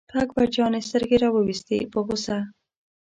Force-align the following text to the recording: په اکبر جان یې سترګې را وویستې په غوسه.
په 0.09 0.15
اکبر 0.23 0.45
جان 0.55 0.73
یې 0.77 0.87
سترګې 0.89 1.17
را 1.23 1.29
وویستې 1.31 1.77
په 1.93 1.99
غوسه. 2.05 2.37